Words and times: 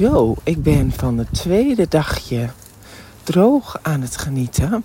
Zo, 0.00 0.34
ik 0.42 0.62
ben 0.62 0.92
van 0.92 1.18
het 1.18 1.32
tweede 1.32 1.86
dagje 1.88 2.48
droog 3.22 3.78
aan 3.82 4.00
het 4.00 4.16
genieten. 4.16 4.84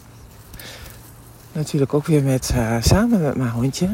Natuurlijk 1.52 1.94
ook 1.94 2.06
weer 2.06 2.24
met, 2.24 2.54
uh, 2.56 2.76
samen 2.80 3.22
met 3.22 3.36
mijn 3.36 3.50
hondje. 3.50 3.88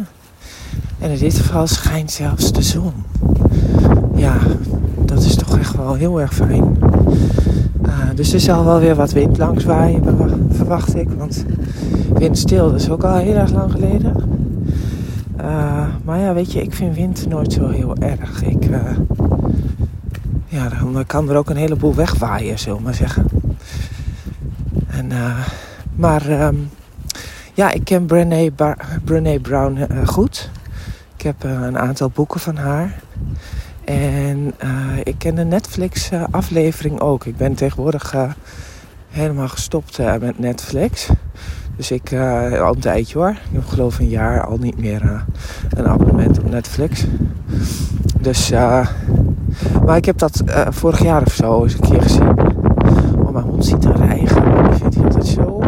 En 0.99 1.12
in 1.12 1.17
dit 1.17 1.35
geval 1.35 1.67
schijnt 1.67 2.12
zelfs 2.12 2.51
de 2.51 2.62
zon. 2.62 2.94
Ja, 4.15 4.37
dat 5.05 5.23
is 5.23 5.35
toch 5.35 5.57
echt 5.57 5.76
wel 5.76 5.94
heel 5.94 6.21
erg 6.21 6.33
fijn. 6.33 6.78
Uh, 7.85 8.10
dus 8.15 8.33
er 8.33 8.40
zal 8.40 8.65
wel 8.65 8.79
weer 8.79 8.96
wat 8.96 9.12
wind 9.12 9.38
langs 9.38 9.63
waaien, 9.63 10.03
verwacht 10.51 10.96
ik. 10.96 11.10
Want 11.17 11.46
windstil, 12.13 12.74
is 12.74 12.90
ook 12.90 13.03
al 13.03 13.15
heel 13.15 13.35
erg 13.35 13.51
lang 13.51 13.72
geleden. 13.72 14.15
Uh, 15.42 15.85
maar 16.03 16.20
ja, 16.20 16.34
weet 16.34 16.52
je, 16.52 16.62
ik 16.62 16.73
vind 16.73 16.95
wind 16.95 17.27
nooit 17.27 17.53
zo 17.53 17.67
heel 17.67 17.95
erg. 17.95 18.44
Ik, 18.44 18.70
ja, 20.52 20.70
dan 20.70 21.04
kan 21.08 21.30
er 21.30 21.36
ook 21.36 21.50
een 21.50 21.55
heleboel 21.55 21.96
wegwaaien, 21.96 22.59
zullen 22.59 22.78
we 22.78 22.84
maar 22.84 22.94
zeggen. 22.94 23.26
En, 24.88 25.12
uh, 25.12 25.48
maar 25.96 26.46
um, 26.46 26.70
ja, 27.54 27.72
ik 27.72 27.84
ken 27.84 28.05
Brené, 28.05 29.40
Brown 29.42 29.88
uh, 29.92 30.08
goed. 30.08 30.50
Ik 31.16 31.22
heb 31.22 31.45
uh, 31.45 31.52
een 31.52 31.78
aantal 31.78 32.09
boeken 32.09 32.40
van 32.40 32.56
haar. 32.56 33.00
En 33.86 34.54
ik 35.04 35.16
ken 35.18 35.36
de 35.36 35.44
Netflix-aflevering 35.44 37.00
ook. 37.00 37.26
Ik 37.26 37.38
ben 37.38 37.54
tegenwoordig 37.54 38.16
helemaal 39.09 39.48
gestopt 39.48 39.98
met 40.20 40.40
Netflix. 40.40 41.09
Dus 41.76 41.92
ik, 41.92 42.14
al 42.14 42.73
een 42.73 42.80
tijdje 42.80 43.18
hoor. 43.18 43.30
Ik 43.30 43.52
heb 43.52 43.66
geloof 43.66 44.00
een 44.00 44.09
jaar 44.09 44.45
al 44.45 44.58
niet 44.58 44.78
meer 44.78 45.26
een 45.70 45.88
abonnement 45.88 46.40
op 46.40 46.50
Netflix. 46.50 47.06
Dus 48.20 48.52
maar 49.86 49.98
ik 49.98 50.05
heb 50.05 50.18
dat 50.18 50.41
uh, 50.46 50.68
vorig 50.70 51.04
jaar 51.04 51.22
of 51.22 51.34
zo 51.34 51.64
eens 51.64 51.73
een 51.73 51.80
keer 51.80 52.02
gezien. 52.02 52.30
Oh, 53.20 53.31
mijn 53.31 53.45
hond 53.45 53.66
ziet 53.66 53.86
er 53.86 54.02
eigen. 54.02 54.44
Die 54.70 54.73
vindt 54.80 54.95
hij 54.95 55.03
altijd 55.03 55.28
zo. 55.28 55.62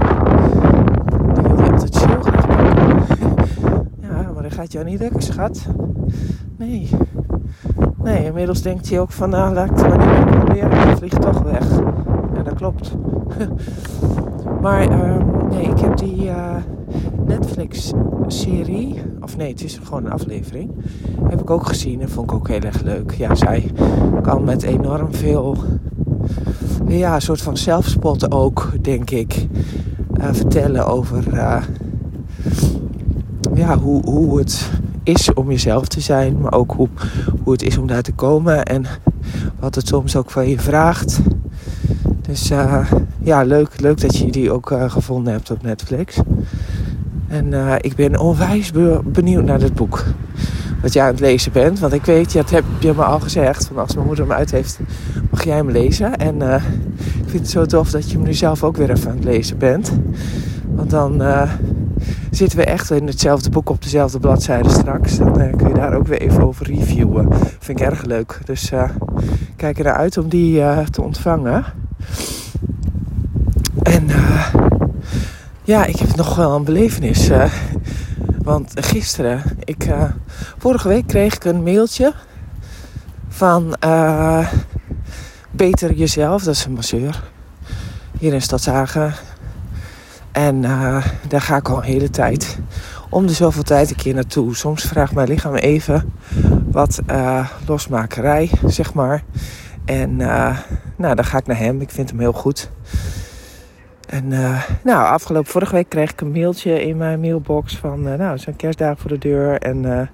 Die 1.34 1.44
wil 1.44 1.58
hij 1.58 1.72
altijd 1.72 1.96
zo 1.96 2.08
graag 2.22 2.44
ja, 4.02 4.32
maar 4.34 4.42
dan 4.42 4.52
gaat 4.52 4.72
jou 4.72 4.86
niet 4.86 5.00
lekker, 5.00 5.22
schat. 5.22 5.68
Nee. 6.58 6.90
Nee, 8.04 8.26
inmiddels 8.26 8.62
denkt 8.62 8.90
hij 8.90 9.00
ook 9.00 9.12
van, 9.12 9.30
nou, 9.30 9.54
laat 9.54 9.70
ik 9.70 9.78
het 9.78 9.88
maar 9.88 9.98
niet 9.98 10.26
meer 10.26 10.40
proberen. 10.40 10.72
Hij 10.72 10.98
vliegt 10.98 11.22
toch 11.22 11.42
weg. 11.42 11.66
Ja, 12.36 12.44
dat 12.44 12.54
klopt. 12.54 12.96
maar 14.62 14.92
uh, 14.92 15.18
nee, 15.50 15.64
ik 15.64 15.80
heb 15.80 15.98
die 15.98 16.26
uh, 16.26 16.56
Netflix-serie, 17.26 19.02
of 19.22 19.38
nee, 19.38 19.52
het 19.52 19.64
is 19.64 19.80
gewoon 19.84 20.06
een 20.06 20.12
aflevering, 20.12 20.72
heb 21.30 21.42
ik 21.42 21.50
ook 21.50 21.68
gezien 21.68 22.02
en 22.02 22.10
vond 22.10 22.32
ik 22.32 22.38
ook 22.38 22.48
heel 22.48 22.62
erg 22.62 22.82
leuk. 22.82 23.12
Ja, 23.12 23.36
zij 23.36 23.72
kan 24.22 24.44
met 24.44 24.64
enorm 24.64 25.14
veel, 25.14 25.58
ja, 26.88 27.16
een 27.16 27.22
soort 27.22 27.42
van 27.42 27.58
zelfspot 27.58 28.32
ook, 28.32 28.72
denk 28.82 29.10
ik, 29.10 29.48
uh, 30.18 30.26
vertellen 30.32 30.88
over 30.88 31.34
uh, 31.34 31.64
ja, 33.54 33.78
hoe, 33.78 34.04
hoe 34.06 34.38
het 34.38 34.70
is 35.04 35.34
om 35.34 35.50
jezelf 35.50 35.88
te 35.88 36.02
zijn, 36.02 36.42
maar 36.42 36.54
ook 36.54 36.72
hoe, 36.72 36.90
hoe 37.44 37.54
het 37.54 37.64
is 37.64 37.78
om 37.78 37.88
daar 37.88 38.02
te 38.02 38.14
komen 38.14 38.66
en 38.66 38.86
wat 39.60 39.76
het 39.76 39.88
soms 39.88 40.16
ook 40.16 40.32
van 40.32 40.50
je 40.50 40.60
vraagt. 40.60 41.22
Dus 42.34 42.52
uh, 42.52 42.92
ja, 43.20 43.44
leuk, 43.44 43.80
leuk 43.80 44.02
dat 44.02 44.18
je 44.18 44.32
die 44.32 44.52
ook 44.52 44.72
uh, 44.72 44.92
gevonden 44.92 45.34
hebt 45.34 45.52
op 45.52 45.62
Netflix. 45.62 46.20
En 47.28 47.52
uh, 47.52 47.76
ik 47.80 47.96
ben 47.96 48.20
onwijs 48.20 48.72
benieuwd 49.06 49.44
naar 49.44 49.60
dit 49.60 49.74
boek. 49.74 50.04
Wat 50.82 50.94
jij 50.94 51.04
aan 51.04 51.10
het 51.10 51.20
lezen 51.20 51.52
bent. 51.52 51.80
Want 51.80 51.94
ik 51.94 52.06
weet, 52.06 52.34
dat 52.34 52.50
heb 52.50 52.64
je 52.80 52.94
me 52.96 53.04
al 53.04 53.20
gezegd. 53.20 53.68
Van 53.68 53.78
als 53.78 53.96
mijn 53.96 54.08
moeder 54.08 54.26
hem 54.26 54.34
uit 54.34 54.52
heeft, 54.52 54.80
mag 55.32 55.44
jij 55.44 55.56
hem 55.56 55.70
lezen. 55.70 56.16
En 56.16 56.42
ik 57.22 57.30
vind 57.30 57.42
het 57.42 57.50
zo 57.50 57.66
tof 57.66 57.92
dat 57.92 58.10
je 58.10 58.18
hem 58.18 58.26
nu 58.26 58.34
zelf 58.34 58.64
ook 58.64 58.78
weer 58.78 58.90
even 58.90 59.10
aan 59.10 59.16
het 59.16 59.26
lezen 59.26 59.58
bent. 59.58 59.92
Want 60.70 60.90
dan 60.90 61.22
zitten 62.32 62.58
we 62.58 62.66
echt 62.66 62.92
in 62.92 63.08
hetzelfde 63.08 63.50
boek 63.50 63.70
op 63.70 63.84
dezelfde 63.84 64.20
bladzijde 64.20 64.70
straks. 64.70 65.18
Dan 65.18 65.56
kun 65.56 65.68
je 65.68 65.74
daar 65.74 65.94
ook 65.94 66.08
weer 66.08 66.22
even 66.22 66.44
over 66.44 66.66
reviewen. 66.66 67.28
Vind 67.60 67.80
ik 67.80 67.86
erg 67.86 68.04
leuk. 68.04 68.40
Dus 68.46 68.72
kijk 69.56 69.78
er 69.78 69.84
naar 69.84 69.94
uit 69.94 70.18
om 70.18 70.30
die 70.30 70.62
te 70.90 71.02
ontvangen. 71.02 71.83
En 73.84 74.10
uh, 74.10 74.54
ja, 75.64 75.86
ik 75.86 75.96
heb 75.96 76.16
nog 76.16 76.36
wel 76.36 76.56
een 76.56 76.64
belevenis. 76.64 77.30
Uh, 77.30 77.54
want 78.44 78.72
gisteren, 78.76 79.44
ik, 79.64 79.88
uh, 79.88 80.04
vorige 80.58 80.88
week 80.88 81.08
kreeg 81.08 81.36
ik 81.36 81.44
een 81.44 81.64
mailtje 81.64 82.14
van 83.28 83.76
Beter 85.52 85.94
Jezelf, 85.94 86.44
dat 86.44 86.56
is 86.56 86.66
een 86.66 86.74
masseur 86.74 87.24
hier 88.20 88.34
in 88.34 88.42
Stadshagen. 88.42 89.14
En 90.32 90.62
daar 91.28 91.42
ga 91.42 91.56
ik 91.56 91.70
al 91.70 91.78
een 91.78 91.84
hele 91.84 92.10
tijd 92.10 92.58
om 93.10 93.28
de 93.28 93.34
zoveel 93.34 93.64
tijd 93.64 93.90
een 93.90 93.96
keer 93.96 94.14
naartoe. 94.14 94.56
Soms 94.56 94.84
vraagt 94.84 95.14
mijn 95.14 95.28
lichaam 95.28 95.56
even 95.56 96.14
wat 96.72 97.00
losmakerij, 97.66 98.52
zeg 98.66 98.94
maar. 98.94 99.24
En 99.86 100.16
nou, 100.16 101.16
dan 101.16 101.26
ga 101.26 101.38
ik 101.38 101.48
naar 101.48 101.58
hem. 101.58 101.82
Ik 101.82 101.90
vind 101.90 102.10
hem 102.10 102.20
heel 102.20 102.34
goed. 102.34 102.72
En 104.10 104.32
uh, 104.32 104.64
nou, 104.84 105.08
afgelopen 105.08 105.52
vorige 105.52 105.76
week 105.76 105.90
kreeg 105.90 106.12
ik 106.12 106.22
een 106.22 106.32
mailtje 106.32 106.84
in 106.84 106.98
mijn 106.98 107.20
mailbox 107.20 107.78
van... 107.78 108.08
Uh, 108.08 108.14
nou, 108.14 108.38
zijn 108.38 108.56
kerstdagen 108.56 108.98
voor 108.98 109.10
de 109.10 109.18
deur 109.18 109.62
en... 109.62 110.10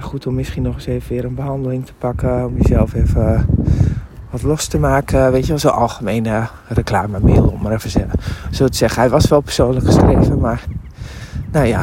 Goed 0.00 0.26
om 0.26 0.34
misschien 0.34 0.62
nog 0.62 0.74
eens 0.74 0.86
even 0.86 1.08
weer 1.08 1.24
een 1.24 1.34
behandeling 1.34 1.86
te 1.86 1.94
pakken. 1.98 2.46
Om 2.46 2.56
jezelf 2.56 2.94
even 2.94 3.46
wat 4.30 4.42
los 4.42 4.66
te 4.66 4.78
maken. 4.78 5.32
Weet 5.32 5.42
je 5.42 5.48
wel, 5.48 5.58
zo'n 5.58 5.72
algemene 5.72 6.48
reclame 6.68 7.20
mail, 7.20 7.46
om 7.46 7.62
maar 7.62 7.72
even 7.72 8.10
zo 8.50 8.66
te 8.66 8.76
zeggen. 8.76 9.00
Hij 9.00 9.10
was 9.10 9.28
wel 9.28 9.40
persoonlijk 9.40 9.86
geschreven, 9.86 10.40
maar... 10.40 10.64
Nou 11.52 11.66
ja, 11.66 11.82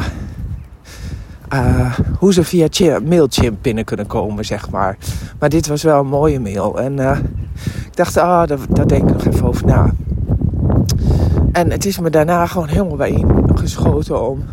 uh, 1.54 1.98
hoe 2.18 2.32
ze 2.32 2.44
via 2.44 3.00
Mailchimp 3.04 3.56
binnen 3.62 3.84
kunnen 3.84 4.06
komen, 4.06 4.44
zeg 4.44 4.70
maar. 4.70 4.96
Maar 5.38 5.48
dit 5.48 5.66
was 5.66 5.82
wel 5.82 6.00
een 6.00 6.06
mooie 6.06 6.40
mail. 6.40 6.80
En 6.80 6.98
uh, 6.98 7.18
ik 7.64 7.96
dacht, 7.96 8.16
ah, 8.16 8.50
oh, 8.50 8.58
daar, 8.68 8.86
denk 8.86 9.08
ik 9.08 9.12
nog 9.12 9.24
even 9.24 9.46
over 9.46 9.66
na. 9.66 9.92
En 11.52 11.70
het 11.70 11.86
is 11.86 11.98
me 11.98 12.10
daarna 12.10 12.46
gewoon 12.46 12.68
helemaal 12.68 12.96
bij 12.96 13.24
geschoten 13.54 14.28
om 14.28 14.44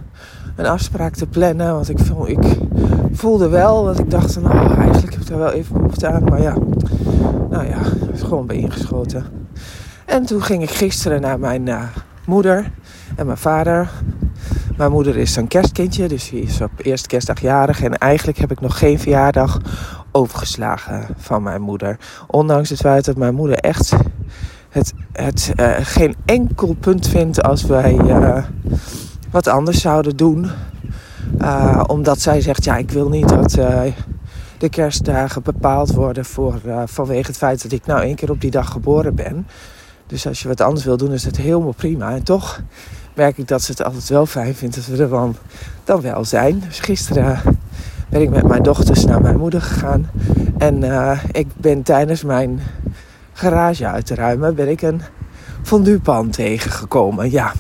een 0.56 0.66
afspraak 0.66 1.16
te 1.16 1.28
plannen. 1.28 1.74
Want 1.74 1.90
ik, 1.90 2.00
ik 2.26 2.58
voelde 3.14 3.50
wel 3.50 3.86
dat 3.86 4.00
ik 4.00 4.10
dacht, 4.12 4.42
nou, 4.42 4.80
eigenlijk 4.80 5.14
heb 5.14 5.22
ik 5.22 5.28
daar 5.28 5.38
wel 5.38 5.52
even 5.52 5.74
behoefte 5.74 6.08
aan. 6.08 6.24
Maar 6.24 6.42
ja, 6.42 6.56
nou 7.50 7.68
ja, 7.68 7.78
het 7.80 8.14
is 8.14 8.22
gewoon 8.22 8.46
bij 8.46 8.56
ingeschoten. 8.58 9.26
En 10.06 10.26
toen 10.26 10.42
ging 10.42 10.64
ik 10.64 10.70
gisteren 10.70 11.22
naar 11.22 11.40
mijn 11.40 11.68
uh, 11.68 11.84
moeder 12.26 12.72
en 13.16 13.26
mijn 13.26 13.38
vader. 13.38 13.90
Mijn 14.82 14.94
moeder 14.94 15.18
is 15.18 15.36
een 15.36 15.48
kerstkindje, 15.48 16.08
dus 16.08 16.30
die 16.30 16.42
is 16.42 16.62
op 16.62 16.72
eerste 16.78 17.08
kerstdag 17.08 17.42
jarig. 17.42 17.84
En 17.84 17.98
eigenlijk 17.98 18.38
heb 18.38 18.52
ik 18.52 18.62
nog 18.62 18.78
geen 18.78 19.00
verjaardag 19.00 19.60
overgeslagen 20.12 21.08
van 21.18 21.44
mijn 21.44 21.62
moeder. 21.62 21.98
Ondanks 22.28 22.70
het 22.70 22.80
feit 22.80 23.06
dat 23.06 23.18
mijn 23.18 23.36
moeder 23.36 23.58
echt 23.58 23.94
het, 24.70 24.94
het 25.12 25.54
uh, 25.56 25.76
geen 25.82 26.16
enkel 26.26 26.76
punt 26.80 27.08
vindt 27.08 27.44
als 27.44 27.64
wij 27.64 27.94
uh, 27.94 28.44
wat 29.32 29.48
anders 29.48 29.82
zouden 29.82 30.18
doen. 30.18 30.50
Uh, 31.42 31.84
omdat 31.88 32.20
zij 32.20 32.42
zegt, 32.42 32.64
ja, 32.64 32.78
ik 32.78 32.92
wil 32.92 33.10
niet 33.10 33.30
dat 33.30 33.52
de 34.58 34.70
kerstdagen 34.70 35.44
bepaald 35.44 35.94
worden 35.94 36.26
voor, 36.26 36.62
vanwege 36.86 37.28
het 37.28 37.38
feit 37.38 37.64
dat 37.64 37.72
ik 37.72 37.86
nou 37.86 38.02
één 38.02 38.16
keer 38.16 38.32
op 38.32 38.42
die 38.42 38.52
dag 38.52 38.72
geboren 38.72 39.16
ben. 39.16 39.48
Dus 40.08 40.28
als 40.28 40.42
je 40.42 40.48
wat 40.48 40.62
anders 40.62 40.86
wil 40.86 40.98
doen, 40.98 41.12
is 41.12 41.24
het 41.24 41.38
helemaal 41.38 41.74
prima. 41.74 42.12
En 42.12 42.24
toch 42.24 42.62
merk 43.14 43.38
ik 43.38 43.48
dat 43.48 43.62
ze 43.62 43.72
het 43.72 43.84
altijd 43.84 44.10
wel 44.10 44.26
fijn 44.26 44.56
vindt 44.56 44.76
dat 44.76 44.86
we 44.86 45.04
er 45.04 45.10
dan, 45.10 45.36
dan 45.84 46.02
wel 46.02 46.26
zijn. 46.26 46.64
Dus 46.68 46.80
gisteren 46.80 47.42
ben 48.10 48.22
ik 48.22 48.30
met 48.30 48.48
mijn 48.48 48.64
dochters 48.64 49.06
naar 49.06 49.22
mijn 49.22 49.38
moeder 49.38 49.62
gegaan. 49.62 50.10
En 50.58 50.84
uh, 50.84 51.20
ik 51.32 51.48
ben 51.56 51.84
tijdens 51.84 52.24
mijn 52.24 52.60
garage 53.34 53.88
uit 53.88 54.06
te 54.06 54.16
ruimen, 54.16 54.56
ben 54.56 54.70
ik 54.70 54.82
een 54.82 55.02
fonduepan 55.64 56.30
tegengekomen. 56.30 57.32
Ja, 57.32 57.54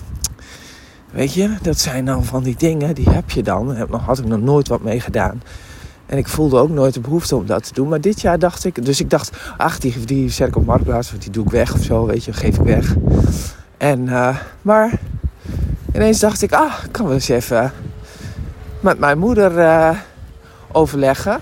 weet 1.11 1.33
je, 1.33 1.55
dat 1.61 1.79
zijn 1.79 2.05
dan 2.05 2.25
van 2.25 2.43
die 2.43 2.55
dingen, 2.57 2.95
die 2.95 3.09
heb 3.09 3.29
je 3.29 3.43
dan. 3.43 3.75
Daar 3.75 3.87
had 3.99 4.19
ik 4.19 4.25
nog 4.25 4.41
nooit 4.41 4.67
wat 4.67 4.81
mee 4.81 4.99
gedaan. 4.99 5.41
En 6.05 6.17
ik 6.17 6.27
voelde 6.27 6.57
ook 6.57 6.69
nooit 6.69 6.93
de 6.93 6.99
behoefte 6.99 7.35
om 7.35 7.45
dat 7.45 7.63
te 7.63 7.73
doen. 7.73 7.87
Maar 7.87 8.01
dit 8.01 8.21
jaar 8.21 8.39
dacht 8.39 8.65
ik, 8.65 8.85
dus 8.85 8.99
ik 8.99 9.09
dacht, 9.09 9.31
ach, 9.57 9.79
die, 9.79 10.05
die 10.05 10.29
zet 10.29 10.47
ik 10.47 10.53
die 11.19 11.31
doe 11.31 11.45
ik 11.45 11.51
weg 11.51 11.73
of 11.73 11.83
zo, 11.83 12.05
weet 12.05 12.23
je, 12.23 12.33
geef 12.33 12.57
ik 12.57 12.65
weg. 12.65 12.95
En, 13.77 14.01
uh, 14.01 14.37
maar 14.61 14.99
ineens 15.93 16.19
dacht 16.19 16.41
ik, 16.41 16.51
ah, 16.51 16.73
ik 16.85 16.91
kan 16.91 17.05
wel 17.05 17.13
eens 17.13 17.29
even 17.29 17.71
met 18.79 18.99
mijn 18.99 19.17
moeder 19.17 19.57
uh, 19.57 19.89
overleggen. 20.71 21.39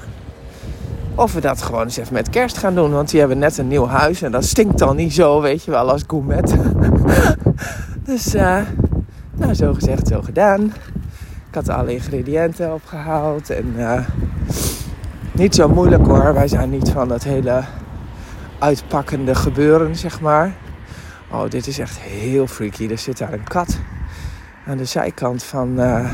Of 1.16 1.34
we 1.34 1.42
dat 1.42 1.62
gewoon 1.62 1.84
eens 1.84 1.98
even 1.98 2.14
met 2.14 2.30
kerst 2.30 2.58
gaan 2.58 2.76
doen. 2.76 2.92
Want 2.92 3.10
die 3.10 3.20
hebben 3.20 3.38
net 3.38 3.58
een 3.58 3.68
nieuw 3.68 3.88
huis 3.88 4.22
en 4.22 4.32
dat 4.32 4.44
stinkt 4.44 4.78
dan 4.78 4.96
niet 4.96 5.14
zo, 5.14 5.42
weet 5.42 5.64
je 5.64 5.72
wel, 5.72 5.92
als 5.92 6.04
gourmet. 6.08 6.56
dus, 8.10 8.36
uh, 8.36 8.62
nou, 9.36 9.54
zo 9.54 9.74
gezegd, 9.74 10.08
zo 10.08 10.22
gedaan. 10.22 10.74
Ik 11.50 11.56
had 11.56 11.70
alle 11.70 11.94
ingrediënten 11.94 12.74
opgehaald 12.74 13.50
en 13.50 13.74
uh, 13.78 14.00
niet 15.32 15.56
zo 15.56 15.70
moeilijk 15.70 16.06
hoor. 16.06 16.34
Wij 16.34 16.48
zijn 16.48 16.70
niet 16.70 16.90
van 16.90 17.08
dat 17.08 17.24
hele 17.24 17.64
uitpakkende 18.60 19.36
gebeuren, 19.36 19.96
zeg 19.96 20.22
maar. 20.22 20.54
Oh, 21.32 21.50
dit 21.50 21.68
is 21.68 21.80
echt 21.80 21.98
heel 22.00 22.48
freaky. 22.48 22.88
Er 22.88 22.98
zit 22.98 23.18
daar 23.18 23.34
een 23.34 23.44
kat 23.44 23.78
aan 24.70 24.78
de 24.78 24.86
zijkant 24.86 25.44
van. 25.44 25.80
eh, 25.80 26.10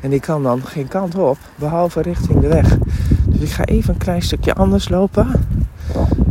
en 0.00 0.10
die 0.10 0.20
kan 0.20 0.42
dan 0.42 0.62
geen 0.62 0.88
kant 0.88 1.14
op, 1.14 1.38
behalve 1.56 2.02
richting 2.02 2.40
de 2.40 2.48
weg. 2.48 2.78
Dus 3.26 3.40
ik 3.40 3.50
ga 3.50 3.64
even 3.64 3.94
een 3.94 4.00
klein 4.00 4.22
stukje 4.22 4.54
anders 4.54 4.88
lopen. 4.88 5.26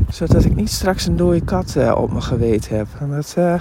Zodat 0.10 0.46
ik 0.46 0.56
niet 0.56 0.70
straks 0.70 1.06
een 1.08 1.16
dode 1.16 1.42
kat 1.42 1.76
eh, 1.76 1.96
op 1.98 2.10
mijn 2.10 2.24
geweten 2.24 2.78
heb. 2.78 2.88
En 3.00 3.10
dat, 3.10 3.34
eh, 3.38 3.54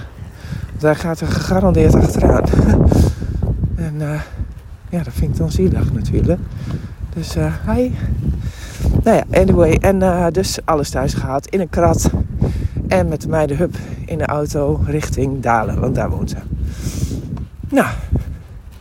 daar 0.77 0.95
gaat 0.95 1.19
er 1.19 1.27
gegarandeerd 1.27 1.95
achteraan. 1.95 2.43
en 3.75 3.93
ja, 4.89 5.03
dat 5.03 5.13
vind 5.13 5.31
ik 5.31 5.37
dan 5.37 5.51
zielig 5.51 5.93
natuurlijk. 5.93 6.39
Dus 7.13 7.33
hi. 7.65 7.91
Nou 9.03 9.17
ja, 9.17 9.23
anyway. 9.31 9.73
En 9.73 10.31
dus 10.33 10.59
alles 10.65 10.89
thuis 10.89 11.13
gehaald 11.13 11.47
in 11.47 11.59
een 11.59 11.69
krat. 11.69 12.09
En 12.87 13.07
met 13.07 13.27
mij 13.27 13.47
de 13.47 13.55
hub 13.55 13.75
in 14.05 14.17
de 14.17 14.25
auto 14.25 14.81
richting 14.85 15.41
Dalen, 15.41 15.79
want 15.79 15.95
daar 15.95 16.09
woont 16.09 16.29
ze. 16.29 16.37
Nou, 17.71 17.87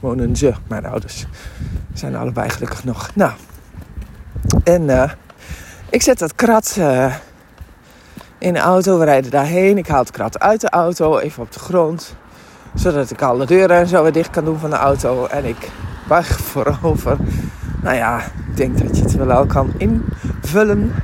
wonen 0.00 0.36
ze, 0.36 0.52
mijn 0.68 0.86
ouders. 0.86 1.26
Zijn 1.94 2.16
allebei 2.16 2.48
gelukkig 2.48 2.84
nog. 2.84 3.10
Nou, 3.14 3.32
en 4.64 4.90
eh, 4.90 5.10
ik 5.90 6.02
zet 6.02 6.18
dat 6.18 6.34
krat 6.34 6.76
eh, 6.78 7.14
in 8.38 8.52
de 8.52 8.58
auto. 8.58 8.98
We 8.98 9.04
rijden 9.04 9.30
daarheen. 9.30 9.78
Ik 9.78 9.86
haal 9.86 10.00
het 10.00 10.10
krat 10.10 10.40
uit 10.40 10.60
de 10.60 10.70
auto, 10.70 11.18
even 11.18 11.42
op 11.42 11.52
de 11.52 11.58
grond. 11.58 12.14
Zodat 12.74 13.10
ik 13.10 13.22
alle 13.22 13.46
deuren 13.46 13.76
en 13.76 13.86
zo 13.86 14.02
weer 14.02 14.12
dicht 14.12 14.30
kan 14.30 14.44
doen 14.44 14.58
van 14.58 14.70
de 14.70 14.76
auto. 14.76 15.26
En 15.26 15.44
ik 15.44 15.70
buig 16.08 16.40
voorover. 16.50 17.16
Nou 17.82 17.96
ja, 17.96 18.18
ik 18.20 18.56
denk 18.56 18.78
dat 18.78 18.96
je 18.96 19.02
het 19.02 19.14
wel 19.14 19.32
al 19.32 19.46
kan 19.46 19.72
invullen. 19.76 20.94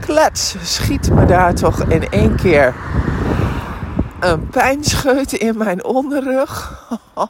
Klets, 0.00 0.56
schiet 0.62 1.10
me 1.14 1.24
daar 1.24 1.54
toch 1.54 1.82
in 1.82 2.10
één 2.10 2.36
keer 2.36 2.74
een 4.20 4.48
pijnscheut 4.48 5.32
in 5.32 5.58
mijn 5.58 5.84
onderrug. 5.84 6.72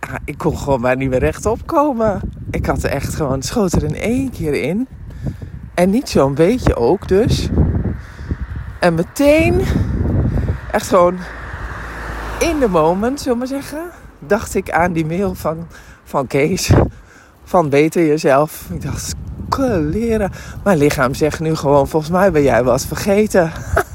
ja, 0.00 0.18
ik 0.24 0.38
kon 0.38 0.58
gewoon 0.58 0.80
maar 0.80 0.96
niet 0.96 1.08
meer 1.08 1.18
rechtop 1.18 1.66
komen. 1.66 2.20
Ik 2.50 2.66
had 2.66 2.82
er 2.82 2.90
echt 2.90 3.14
gewoon, 3.14 3.42
schoot 3.42 3.72
er 3.72 3.84
in 3.84 3.96
één 3.96 4.30
keer 4.30 4.54
in. 4.54 4.88
En 5.74 5.90
niet 5.90 6.08
zo'n 6.08 6.34
beetje 6.34 6.76
ook 6.76 7.08
dus. 7.08 7.48
En 8.80 8.94
meteen, 8.94 9.62
echt 10.72 10.88
gewoon 10.88 11.18
in 12.38 12.58
de 12.58 12.68
moment, 12.68 13.20
zullen 13.20 13.38
we 13.38 13.46
zeggen, 13.46 13.90
dacht 14.18 14.54
ik 14.54 14.70
aan 14.70 14.92
die 14.92 15.06
mail 15.06 15.34
van, 15.34 15.66
van 16.04 16.26
Kees. 16.26 16.72
Van 17.44 17.68
beter 17.68 18.06
jezelf. 18.06 18.68
Ik 18.70 18.82
dacht, 18.82 19.14
leren. 19.58 20.32
Mijn 20.64 20.78
lichaam 20.78 21.14
zegt 21.14 21.40
nu 21.40 21.54
gewoon, 21.54 21.88
volgens 21.88 22.12
mij 22.12 22.32
ben 22.32 22.42
jij 22.42 22.64
wat 22.64 22.86
vergeten. 22.86 23.52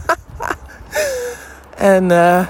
en 1.80 2.12
eh, 2.12 2.46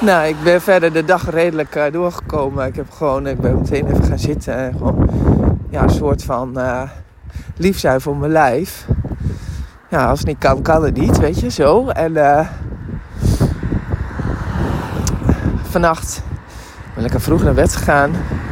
nou, 0.00 0.28
ik 0.28 0.36
ben 0.42 0.60
verder 0.60 0.92
de 0.92 1.04
dag 1.04 1.30
redelijk 1.30 1.74
eh, 1.74 1.92
doorgekomen. 1.92 2.66
Ik 2.66 2.76
heb 2.76 2.90
gewoon, 2.90 3.26
ik 3.26 3.40
ben 3.40 3.54
meteen 3.54 3.86
even 3.86 4.04
gaan 4.04 4.18
zitten 4.18 4.54
en 4.54 4.72
gewoon 4.72 5.08
ja, 5.70 5.82
een 5.82 5.90
soort 5.90 6.24
van 6.24 6.58
eh, 6.58 6.82
lief 7.56 7.78
zijn 7.78 8.00
voor 8.00 8.16
mijn 8.16 8.32
lijf. 8.32 8.86
Ja, 9.88 10.06
als 10.06 10.18
het 10.18 10.28
niet 10.28 10.38
kan, 10.38 10.62
kan 10.62 10.84
het 10.84 10.96
niet, 10.96 11.18
weet 11.18 11.40
je, 11.40 11.50
zo. 11.50 11.88
En 11.88 12.46
vannacht 15.62 16.22
ben 16.94 17.04
ik 17.04 17.12
vroeg 17.16 17.42
naar 17.42 17.54
bed 17.54 17.76
gegaan. 17.76 18.10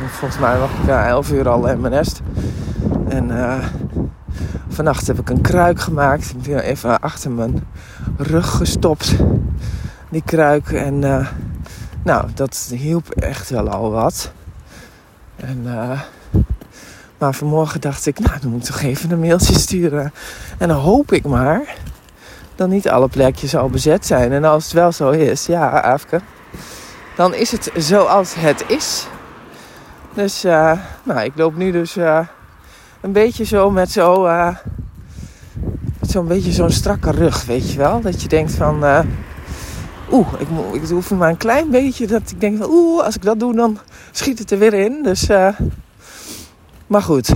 Volgens 0.09 0.41
mij 0.41 0.59
was 0.59 0.71
ik 0.83 0.89
uh, 0.89 1.07
11 1.07 1.33
uur 1.33 1.49
al 1.49 1.69
in 1.69 1.81
mijn 1.81 1.93
nest. 1.93 2.21
En 3.09 3.31
uh, 3.31 3.55
vannacht 4.69 5.07
heb 5.07 5.19
ik 5.19 5.31
een 5.31 5.41
kruik 5.41 5.81
gemaakt. 5.81 6.35
Ik 6.39 6.47
heb 6.47 6.61
even 6.61 7.01
achter 7.01 7.31
mijn 7.31 7.63
rug 8.23 8.57
gestopt. 8.57 9.15
Die 10.09 10.23
kruik. 10.25 10.73
En 10.73 11.03
uh, 11.03 11.27
nou, 12.03 12.29
dat 12.35 12.73
hielp 12.75 13.11
echt 13.11 13.51
wel 13.51 13.69
al 13.69 13.91
wat. 13.91 14.33
En, 15.37 15.63
uh, 15.65 16.01
maar 17.19 17.35
vanmorgen 17.35 17.81
dacht 17.81 18.07
ik, 18.07 18.19
nou, 18.19 18.41
dan 18.41 18.51
moet 18.51 18.61
ik 18.61 18.75
toch 18.75 18.83
even 18.83 19.11
een 19.11 19.21
mailtje 19.21 19.59
sturen. 19.59 20.13
En 20.59 20.69
dan 20.69 20.79
hoop 20.79 21.13
ik 21.13 21.25
maar 21.25 21.77
dat 22.55 22.69
niet 22.69 22.89
alle 22.89 23.09
plekjes 23.09 23.57
al 23.57 23.69
bezet 23.69 24.07
zijn. 24.07 24.33
En 24.33 24.45
als 24.45 24.65
het 24.65 24.73
wel 24.73 24.93
zo 24.93 25.11
is, 25.11 25.47
ja, 25.47 25.69
Afke, 25.69 26.21
dan 27.17 27.35
is 27.35 27.53
het 27.53 27.71
zoals 27.77 28.35
het 28.35 28.65
is. 28.67 29.07
Dus, 30.15 30.45
uh, 30.45 30.73
nou, 31.03 31.21
ik 31.21 31.33
loop 31.35 31.57
nu 31.57 31.71
dus 31.71 31.97
een 33.01 33.13
beetje 33.13 33.45
zo 33.45 33.71
met 33.71 33.91
zo, 33.91 34.27
uh, 36.11 36.17
zo'n 36.17 36.27
beetje 36.27 36.53
zo'n 36.53 36.71
strakke 36.71 37.11
rug, 37.11 37.45
weet 37.45 37.73
je 37.73 37.79
wel. 37.79 38.01
Dat 38.01 38.23
je 38.23 38.29
denkt 38.29 38.53
van, 38.53 38.85
oeh, 40.11 40.29
ik, 40.39 40.49
ik 40.73 40.89
hoef 40.89 41.11
maar 41.11 41.29
een 41.29 41.37
klein 41.37 41.71
beetje 41.71 42.07
dat 42.07 42.31
ik 42.31 42.41
denk 42.41 42.59
van, 42.59 42.71
oeh, 42.71 43.05
als 43.05 43.17
ik 43.17 43.23
dat 43.23 43.41
doe, 43.41 43.55
dan 43.55 43.79
schiet 44.11 44.39
het 44.39 44.51
er 44.51 44.59
weer 44.59 44.75
in. 44.75 45.03
Dus, 45.03 45.29
maar 46.87 47.03
goed, 47.03 47.33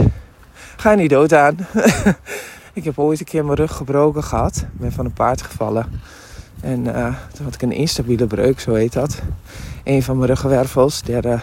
ga 0.77 0.95
niet 0.95 1.11
dood 1.11 1.33
aan. 1.33 1.57
ik 2.73 2.85
heb 2.85 2.99
ooit 2.99 3.21
een 3.21 3.27
keer 3.27 3.45
mijn 3.45 3.57
rug 3.57 3.73
gebroken 3.73 4.25
gehad. 4.25 4.57
Ik 4.57 4.81
ben 4.81 4.93
van 4.93 5.05
een 5.05 5.13
paard 5.13 5.43
gevallen. 5.43 5.87
En 6.61 6.83
toen 7.33 7.45
had 7.45 7.55
ik 7.55 7.63
een 7.63 7.73
instabiele 7.73 8.27
breuk, 8.27 8.61
zo 8.61 8.75
heet 8.75 8.93
dat. 8.93 9.23
Een 9.85 10.03
van 10.03 10.17
mijn 10.17 10.29
ruggenwervels, 10.29 11.03
derde 11.03 11.41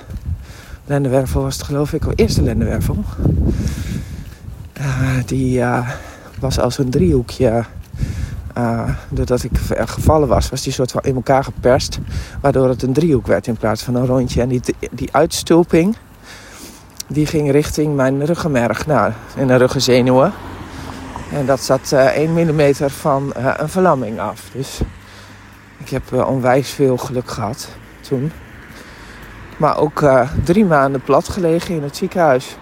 lendenwervel 0.85 1.41
was 1.41 1.55
het 1.55 1.65
geloof 1.65 1.93
ik, 1.93 2.07
of 2.07 2.13
eerste 2.15 2.41
lendenwervel. 2.41 3.03
Uh, 4.79 5.23
die 5.25 5.63
was 6.41 6.59
als 6.59 6.77
een 6.77 6.89
driehoekje. 6.89 7.63
Uh, 8.57 8.89
doordat 9.09 9.43
ik 9.43 9.51
gevallen 9.85 10.27
was, 10.27 10.49
was 10.49 10.61
die 10.61 10.73
soort 10.73 10.91
van 10.91 11.01
in 11.03 11.15
elkaar 11.15 11.43
geperst. 11.43 11.99
Waardoor 12.41 12.69
het 12.69 12.83
een 12.83 12.93
driehoek 12.93 13.27
werd 13.27 13.47
in 13.47 13.57
plaats 13.57 13.83
van 13.83 13.95
een 13.95 14.05
rondje. 14.05 14.41
En 14.41 14.49
die, 14.49 14.61
die 14.91 15.09
uitstulping, 15.11 15.95
die 17.07 17.25
ging 17.25 17.51
richting 17.51 17.95
mijn 17.95 18.25
ruggenmerg. 18.25 18.87
Nou, 18.87 19.11
in 19.35 19.47
de 19.47 19.55
ruggenzenuwen. 19.55 20.31
En 21.31 21.45
dat 21.45 21.59
zat 21.59 21.91
1 21.91 22.33
mm 22.33 22.73
van 22.89 23.33
een 23.57 23.69
verlamming 23.69 24.19
af. 24.19 24.49
Dus 24.53 24.79
ik 25.77 25.89
heb 25.89 26.13
onwijs 26.13 26.69
veel 26.69 26.97
geluk 26.97 27.29
gehad 27.29 27.67
toen. 28.01 28.31
Maar 29.57 29.77
ook 29.77 30.01
uh, 30.01 30.29
drie 30.43 30.65
maanden 30.65 31.01
plat 31.01 31.29
gelegen 31.29 31.75
in 31.75 31.83
het 31.83 31.97
ziekenhuis. 31.97 32.57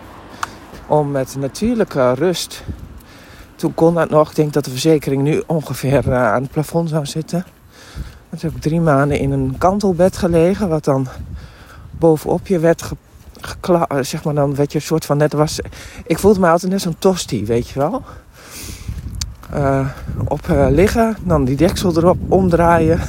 Om 0.87 1.11
met 1.11 1.35
natuurlijke 1.39 2.13
rust. 2.13 2.63
Toen 3.59 3.73
kon 3.73 3.93
dat 3.93 4.09
nog. 4.09 4.29
Ik 4.29 4.35
denk 4.35 4.53
dat 4.53 4.65
de 4.65 4.71
verzekering 4.71 5.21
nu 5.21 5.43
ongeveer 5.47 6.07
uh, 6.07 6.31
aan 6.31 6.41
het 6.41 6.51
plafond 6.51 6.89
zou 6.89 7.05
zitten. 7.05 7.45
Toen 8.29 8.39
heb 8.39 8.55
ik 8.55 8.61
drie 8.61 8.81
maanden 8.81 9.19
in 9.19 9.31
een 9.31 9.55
kantelbed 9.57 10.17
gelegen. 10.17 10.69
Wat 10.69 10.83
dan 10.83 11.07
bovenop 11.91 12.47
je 12.47 12.59
werd 12.59 12.91
gekla- 13.41 14.03
Zeg 14.03 14.23
maar 14.23 14.33
dan 14.33 14.55
werd 14.55 14.71
je 14.71 14.77
een 14.77 14.83
soort 14.83 15.05
van 15.05 15.17
net 15.17 15.33
was. 15.33 15.59
Ik 16.05 16.19
voelde 16.19 16.39
me 16.39 16.49
altijd 16.49 16.71
net 16.71 16.81
zo'n 16.81 16.95
tosti, 16.99 17.45
weet 17.45 17.67
je 17.67 17.79
wel. 17.79 18.03
Uh, 19.53 19.87
op 20.27 20.41
liggen. 20.69 21.17
Dan 21.23 21.43
die 21.45 21.55
deksel 21.55 21.97
erop 21.97 22.17
omdraaien. 22.27 22.99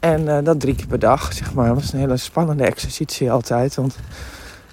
En 0.00 0.20
uh, 0.22 0.38
dat 0.42 0.60
drie 0.60 0.74
keer 0.74 0.86
per 0.86 0.98
dag, 0.98 1.32
zeg 1.32 1.54
maar. 1.54 1.66
Dat 1.66 1.74
was 1.74 1.92
een 1.92 1.98
hele 1.98 2.16
spannende 2.16 2.64
exercitie 2.64 3.32
altijd. 3.32 3.74
Want 3.74 3.96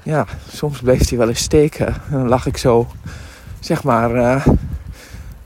ja, 0.03 0.25
soms 0.51 0.79
bleef 0.79 1.09
hij 1.09 1.17
wel 1.17 1.27
eens 1.27 1.39
steken. 1.39 1.87
En 1.87 2.11
dan 2.11 2.27
lag 2.27 2.45
ik 2.45 2.57
zo, 2.57 2.87
zeg 3.59 3.83
maar, 3.83 4.43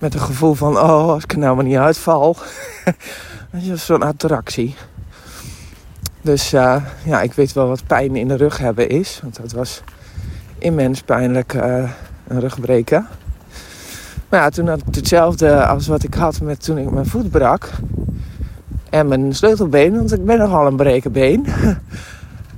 met 0.04 0.14
een 0.14 0.20
gevoel 0.20 0.54
van... 0.54 0.78
Oh, 0.78 1.10
als 1.10 1.24
ik 1.24 1.32
er 1.32 1.38
nou 1.38 1.56
maar 1.56 1.64
niet 1.64 1.78
uitval. 1.78 2.38
Zo'n 3.74 4.04
attractie. 4.04 4.76
Dus 6.22 6.54
uh, 6.54 6.84
ja, 7.04 7.22
ik 7.22 7.34
weet 7.34 7.54
wel 7.54 7.68
wat 7.68 7.88
pijn 7.88 8.16
in 8.16 8.28
de 8.28 8.36
rug 8.36 8.58
hebben 8.58 8.90
is. 8.90 9.20
Want 9.22 9.36
dat 9.42 9.52
was 9.52 9.82
immens 10.58 11.02
pijnlijk, 11.02 11.54
een 12.28 12.40
rugbreken. 12.40 13.08
Maar 14.30 14.40
ja, 14.40 14.50
toen 14.50 14.68
had 14.68 14.82
ik 14.88 14.96
hetzelfde 14.96 15.66
als 15.66 15.88
wat 15.88 16.04
ik 16.04 16.14
had 16.14 16.42
met 16.42 16.64
toen 16.64 16.78
ik 16.78 16.92
mijn 16.92 17.06
voet 17.06 17.32
brak... 17.32 17.70
En 18.90 19.08
mijn 19.08 19.36
sleutelbeen, 19.36 19.96
want 19.96 20.14
ik 20.14 20.26
ben 20.26 20.38
nogal 20.38 20.68
een 20.68 20.76
breken 20.76 21.12
been. 21.12 21.46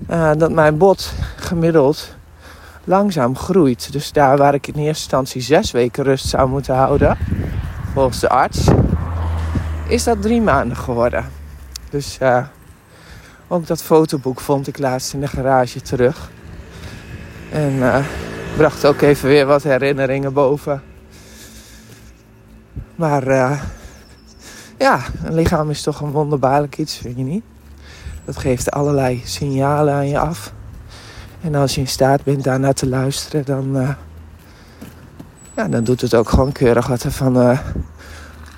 uh, 0.09 0.31
dat 0.37 0.51
mijn 0.51 0.77
bot 0.77 1.13
gemiddeld 1.35 2.14
langzaam 2.85 3.37
groeit. 3.37 3.91
Dus 3.91 4.11
daar 4.11 4.37
waar 4.37 4.53
ik 4.53 4.67
in 4.67 4.73
eerste 4.73 4.87
instantie 4.87 5.41
zes 5.41 5.71
weken 5.71 6.03
rust 6.03 6.27
zou 6.27 6.49
moeten 6.49 6.75
houden, 6.75 7.17
volgens 7.93 8.19
de 8.19 8.29
arts, 8.29 8.67
is 9.87 10.03
dat 10.03 10.21
drie 10.21 10.41
maanden 10.41 10.77
geworden. 10.77 11.25
Dus 11.89 12.17
uh, 12.21 12.45
ook 13.47 13.67
dat 13.67 13.83
fotoboek 13.83 14.39
vond 14.39 14.67
ik 14.67 14.77
laatst 14.77 15.13
in 15.13 15.19
de 15.19 15.27
garage 15.27 15.81
terug. 15.81 16.31
En 17.51 17.73
uh, 17.73 18.05
bracht 18.57 18.85
ook 18.85 19.01
even 19.01 19.29
weer 19.29 19.45
wat 19.45 19.63
herinneringen 19.63 20.33
boven. 20.33 20.81
Maar 22.95 23.31
ja, 24.77 24.99
een 25.23 25.33
lichaam 25.33 25.69
is 25.69 25.81
toch 25.81 26.01
een 26.01 26.11
wonderbaarlijk 26.11 26.77
iets, 26.77 26.97
vind 26.97 27.17
je 27.17 27.23
niet? 27.23 27.43
Dat 28.25 28.37
geeft 28.37 28.71
allerlei 28.71 29.21
signalen 29.25 29.93
aan 29.93 30.07
je 30.07 30.19
af. 30.19 30.53
En 31.45 31.55
als 31.55 31.75
je 31.75 31.81
in 31.81 31.87
staat 31.87 32.23
bent 32.23 32.43
daarnaar 32.43 32.73
te 32.73 32.87
luisteren, 32.87 33.45
dan, 33.45 33.77
uh, 33.77 33.89
ja, 35.55 35.67
dan 35.67 35.83
doet 35.83 36.01
het 36.01 36.15
ook 36.15 36.29
gewoon 36.29 36.51
keurig 36.51 36.87
wat 36.87 37.03
er 37.03 37.11
van, 37.11 37.37
uh, 37.37 37.59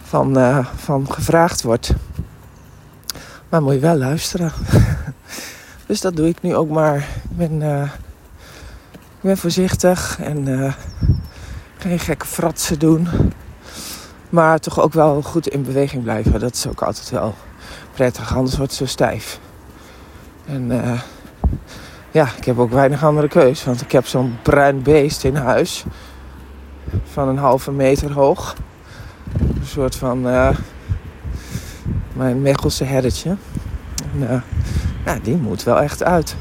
van, 0.03 0.38
uh, 0.38 0.65
van 0.75 1.12
gevraagd 1.12 1.62
wordt. 1.62 1.94
Maar 3.50 3.62
moet 3.62 3.74
je 3.74 3.79
wel 3.79 3.98
luisteren. 3.98 4.51
dus 5.88 6.01
dat 6.01 6.15
doe 6.15 6.27
ik 6.27 6.41
nu 6.41 6.56
ook 6.56 6.70
maar. 6.70 6.98
Ik 6.98 7.38
ben, 7.38 7.62
ik 8.91 9.22
ben 9.22 9.38
voorzichtig 9.38 10.20
en 10.20 10.74
geen 11.77 12.00
gekke 12.00 12.25
fratsen 12.25 12.79
doen. 12.79 13.08
Maar 14.29 14.60
toch 14.60 14.79
ook 14.79 14.94
wel 14.94 15.22
goed 15.22 15.48
in 15.48 15.63
beweging 15.63 16.03
blijven. 16.03 16.39
Dat 16.39 16.56
is 16.56 16.67
ook 16.67 16.82
altijd 16.82 17.10
wel 17.10 17.36
prettig, 17.94 18.36
anders 18.36 18.58
wordt 18.58 18.72
het 18.72 18.79
zo 18.79 18.86
stijf. 18.86 19.39
En 20.46 20.72
ja, 22.17 22.27
ik 22.38 22.45
heb 22.45 22.59
ook 22.59 22.71
weinig 22.71 23.03
andere 23.03 23.27
keus. 23.27 23.63
Want 23.63 23.81
ik 23.81 23.91
heb 23.91 24.07
zo'n 24.07 24.38
bruin 24.41 24.81
beest 24.81 25.24
in 25.24 25.36
huis. 25.36 25.86
Van 27.12 27.27
een 27.27 27.38
halve 27.38 27.71
meter 27.71 28.13
hoog. 28.13 28.55
Een 29.39 29.65
soort 29.65 29.95
van 29.95 30.27
uh, 30.27 30.50
mijn 32.13 32.41
Mechelse 32.41 32.83
herdertje. 32.83 33.36
En, 34.19 34.43
ja, 35.05 35.19
die 35.24 35.36
moet 35.36 35.63
wel 35.63 35.79
echt 35.81 36.03
uit. 36.03 36.36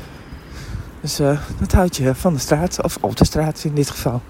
Dus 1.00 1.16
dat 1.58 1.72
houdt 1.72 1.96
je 1.96 2.14
van 2.14 2.32
de 2.32 2.38
straat. 2.40 2.82
Of 2.82 2.98
op 3.00 3.16
de 3.16 3.24
straat 3.24 3.64
in 3.64 3.74
dit 3.74 3.90
geval. 3.90 4.22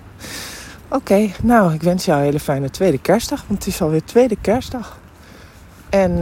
Oké, 0.88 1.30
nou, 1.42 1.74
ik 1.74 1.82
wens 1.82 2.04
jou 2.04 2.18
een 2.18 2.24
hele 2.24 2.40
fijne 2.40 2.70
tweede 2.70 2.98
kerstdag. 2.98 3.44
Want 3.46 3.64
het 3.64 3.74
is 3.74 3.82
alweer 3.82 4.04
tweede 4.04 4.36
kerstdag. 4.40 4.98
En 5.88 6.18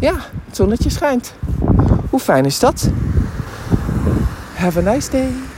ja, 0.00 0.14
het 0.46 0.56
zonnetje 0.56 0.90
schijnt. 0.90 1.34
Hoe 2.10 2.20
fijn 2.20 2.44
is 2.44 2.58
dat? 2.58 2.90
Have 4.60 4.76
a 4.76 4.82
nice 4.82 5.08
day. 5.08 5.49